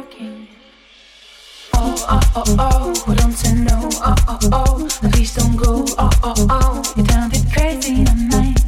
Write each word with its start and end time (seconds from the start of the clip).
working. 0.00 0.48
Oh, 1.74 1.94
oh, 2.08 2.20
oh, 2.36 2.56
oh, 2.58 3.04
we 3.06 3.14
don't 3.16 3.32
say 3.32 3.54
no. 3.54 3.88
Oh, 3.92 4.14
oh, 4.28 4.38
oh, 4.52 4.88
please 5.10 5.34
don't 5.34 5.56
go. 5.56 5.84
Oh, 5.98 6.10
oh, 6.22 6.46
oh, 6.50 6.82
you 6.96 7.02
done 7.04 7.30
it 7.32 7.44
crazy 7.52 8.04
tonight. 8.04 8.58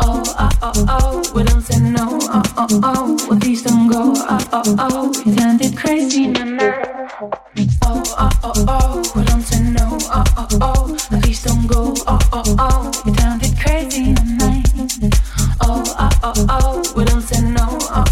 Oh, 0.00 0.22
oh, 0.38 0.50
oh, 0.62 0.86
oh, 0.88 1.32
we 1.34 1.42
don't 1.44 1.60
say 1.60 1.78
no. 1.80 2.18
Oh, 2.22 2.42
oh, 2.56 2.80
oh, 3.30 3.38
please 3.40 3.62
don't 3.62 3.88
go. 3.88 4.12
Oh, 4.16 4.48
oh, 4.52 4.76
oh, 4.78 5.22
you 5.26 5.34
done 5.34 5.58
it 5.60 5.76
crazy 5.76 6.32
tonight. 6.32 6.86
Oh, 7.84 8.02
oh, 8.18 8.64
oh, 8.68 9.12
we 9.16 9.24
don't 9.24 9.42
say 9.42 9.60
no. 9.62 9.98
Oh, 10.10 10.24
oh, 10.36 10.48
oh, 10.62 11.20
please 11.20 11.42
don't 11.42 11.66
go. 11.66 11.94
Oh, 12.06 12.18
oh, 12.32 12.56
oh, 12.58 13.02
you 13.04 13.12
done 13.14 13.40
it 13.42 13.58
crazy 13.60 14.14
tonight. 14.14 14.66
Oh, 15.60 15.84
oh, 15.98 16.10
oh, 16.22 16.46
oh, 16.48 16.92
we 16.96 17.04
don't 17.04 17.17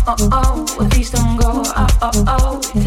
oh, 0.06 0.14
oh, 0.32 0.66
oh, 0.78 0.88
please 0.90 1.10
don't 1.10 1.36
go, 1.36 1.62
oh, 1.64 1.86
oh, 2.02 2.24
oh. 2.28 2.85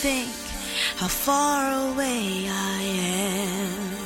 think 0.00 0.30
how 0.96 1.08
far 1.08 1.90
away 1.90 2.46
I 2.48 2.82
am, 2.82 3.96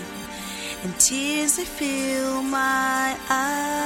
and 0.84 0.98
tears 0.98 1.56
they 1.56 1.66
fill 1.66 2.42
my 2.42 3.14
eyes. 3.28 3.81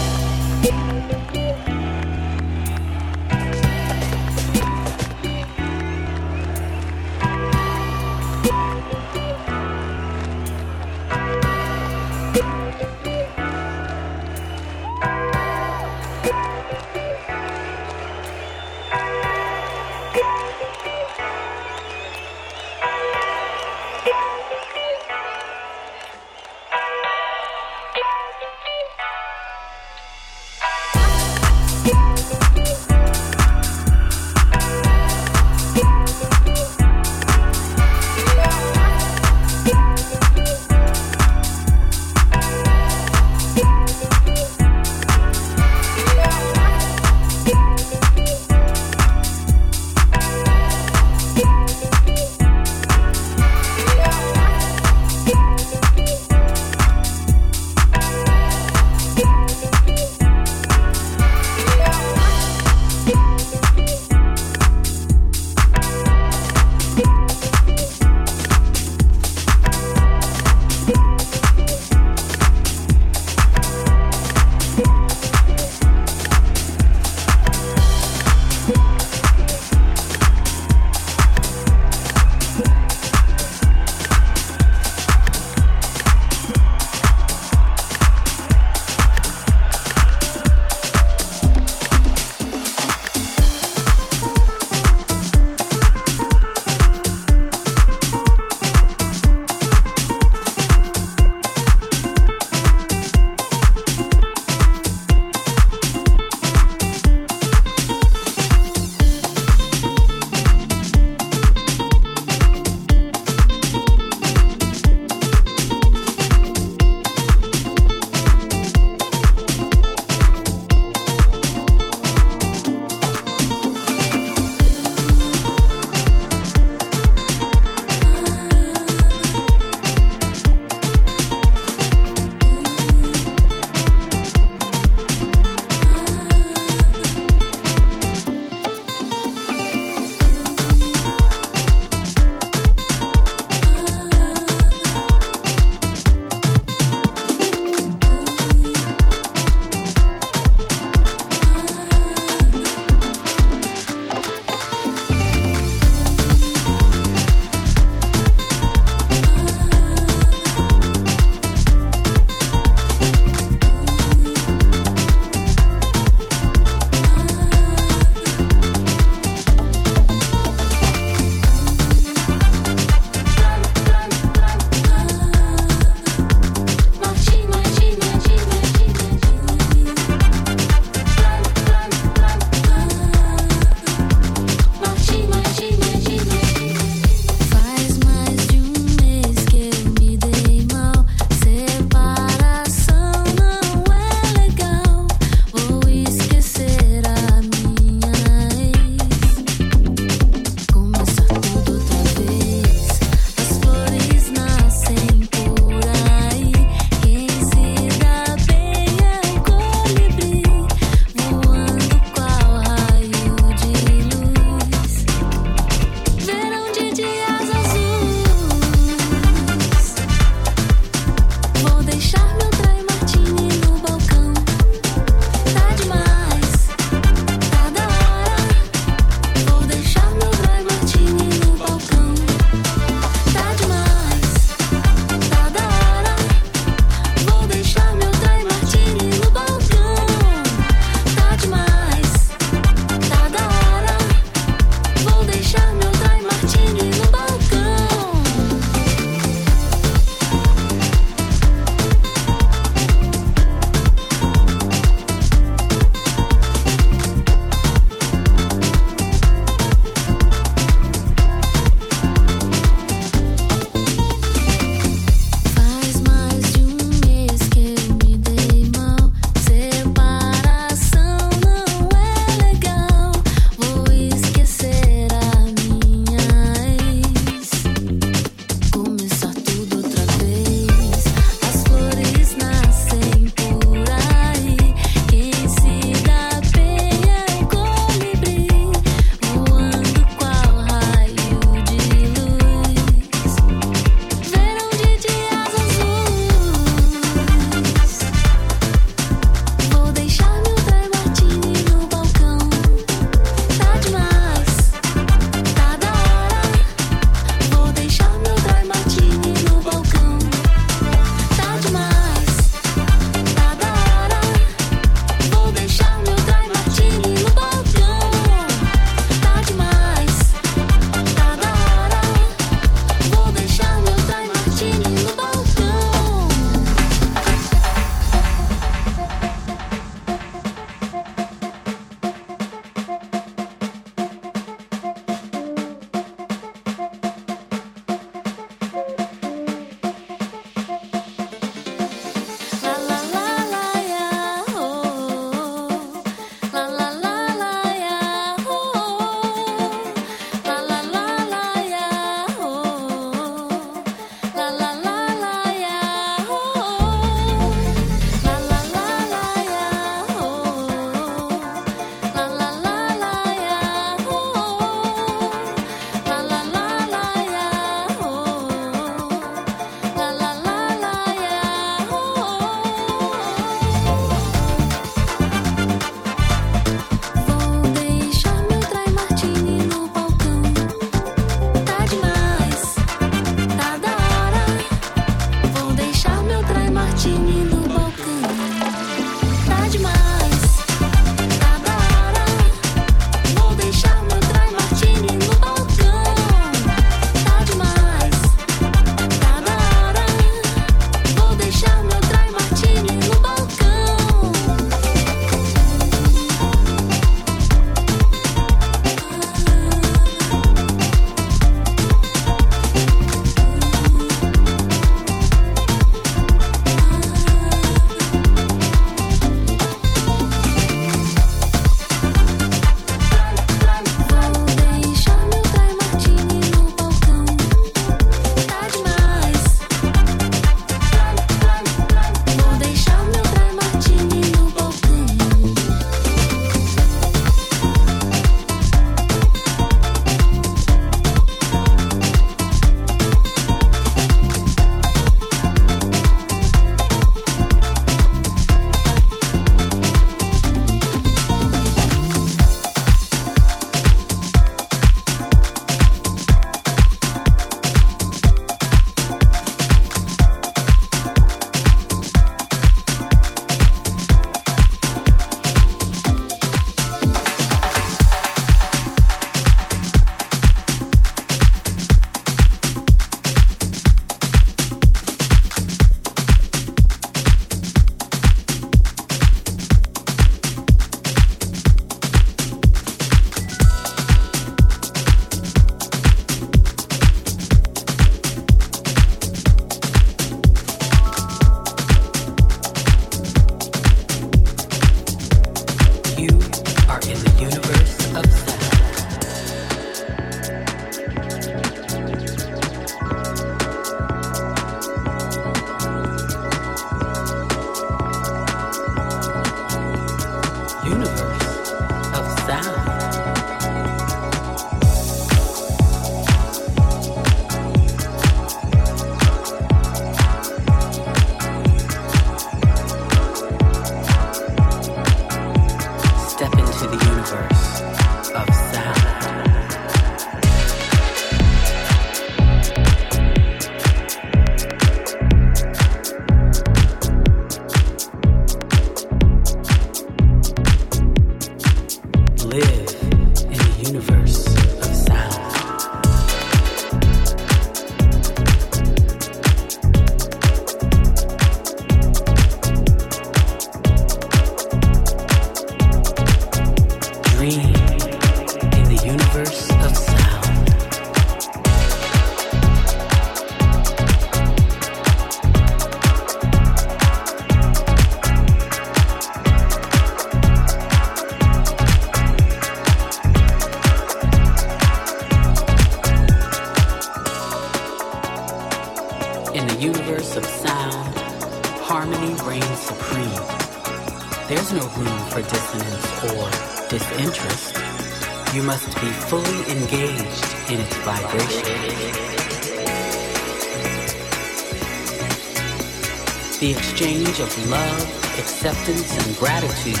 Of 597.44 597.70
love, 597.70 598.38
acceptance, 598.38 599.12
and 599.18 599.36
gratitude 599.36 600.00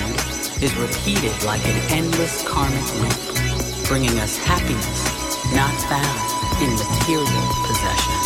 is 0.62 0.74
repeated 0.76 1.32
like 1.44 1.62
an 1.66 1.76
endless 1.92 2.42
karmic 2.48 2.86
loop, 3.00 3.86
bringing 3.86 4.18
us 4.18 4.38
happiness 4.38 5.04
not 5.52 5.74
found 5.92 6.62
in 6.62 6.70
material 6.72 7.44
possessions. 7.66 8.23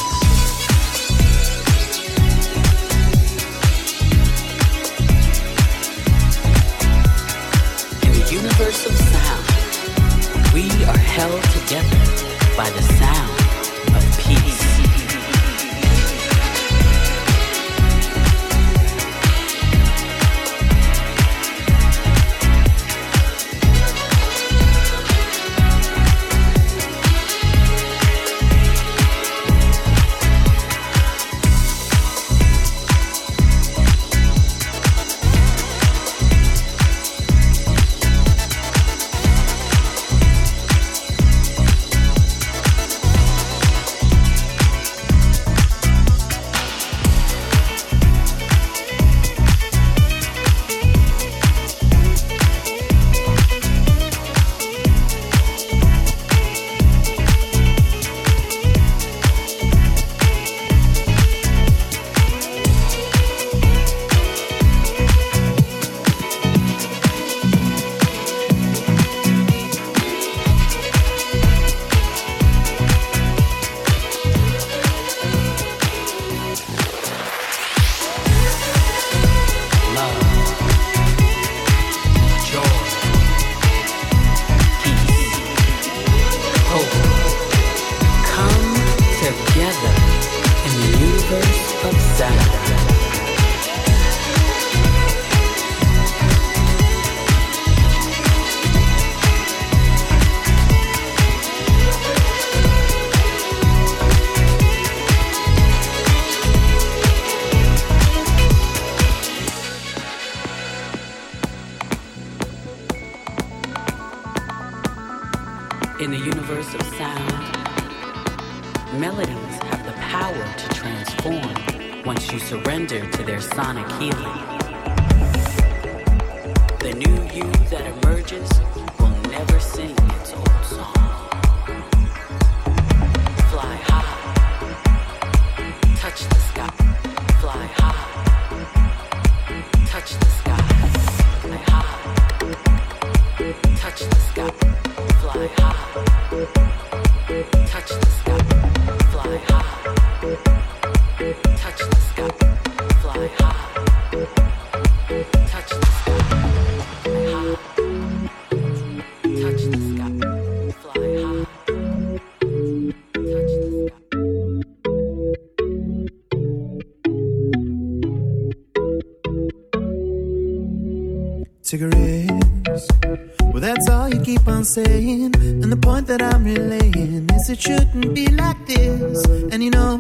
And 179.51 179.65
you 179.65 179.71
know, 179.71 179.97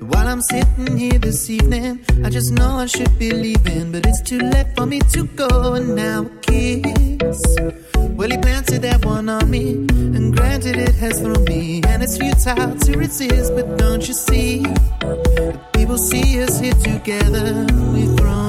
while 0.00 0.26
I'm 0.26 0.40
sitting 0.42 0.96
here 0.96 1.18
this 1.18 1.48
evening, 1.48 2.04
I 2.24 2.30
just 2.30 2.52
know 2.52 2.76
I 2.78 2.86
should 2.86 3.16
be 3.18 3.30
leaving. 3.30 3.92
But 3.92 4.04
it's 4.06 4.20
too 4.20 4.38
late 4.38 4.74
for 4.76 4.84
me 4.84 4.98
to 4.98 5.24
go. 5.26 5.74
And 5.74 5.94
now 5.94 6.22
a 6.22 6.28
kiss. 6.40 7.40
Well, 7.94 8.30
he 8.30 8.38
planted 8.38 8.82
that 8.82 9.04
one 9.04 9.28
on 9.28 9.48
me. 9.48 9.74
And 10.16 10.36
granted, 10.36 10.76
it 10.76 10.94
has 10.96 11.20
thrown 11.20 11.44
me. 11.44 11.82
And 11.86 12.02
it's 12.02 12.18
futile 12.18 12.76
to 12.76 12.98
resist. 12.98 13.54
But 13.54 13.78
don't 13.78 14.06
you 14.06 14.14
see? 14.14 14.64
People 15.72 15.98
see 15.98 16.42
us 16.42 16.58
here 16.58 16.74
together. 16.74 17.66
We've 17.92 18.16
thrown 18.16 18.41